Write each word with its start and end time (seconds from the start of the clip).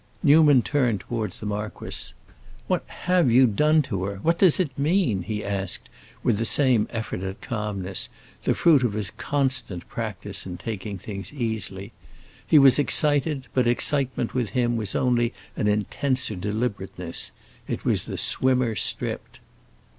Newman 0.23 0.63
turned 0.63 0.99
toward 1.01 1.31
the 1.33 1.45
marquis. 1.45 2.11
"What 2.65 2.83
have 2.87 3.31
you 3.31 3.45
done 3.45 3.83
to 3.83 4.05
her—what 4.05 4.39
does 4.39 4.59
it 4.59 4.75
mean?" 4.75 5.21
he 5.21 5.43
asked 5.45 5.89
with 6.23 6.39
the 6.39 6.43
same 6.45 6.87
effort 6.89 7.21
at 7.21 7.39
calmness, 7.39 8.09
the 8.41 8.55
fruit 8.55 8.81
of 8.83 8.93
his 8.93 9.11
constant 9.11 9.87
practice 9.87 10.43
in 10.47 10.57
taking 10.57 10.97
things 10.97 11.31
easily. 11.31 11.91
He 12.47 12.57
was 12.57 12.79
excited, 12.79 13.45
but 13.53 13.67
excitement 13.67 14.33
with 14.33 14.49
him 14.57 14.75
was 14.75 14.95
only 14.95 15.35
an 15.55 15.67
intenser 15.67 16.35
deliberateness; 16.35 17.29
it 17.67 17.85
was 17.85 18.05
the 18.05 18.17
swimmer 18.17 18.73
stripped. 18.73 19.37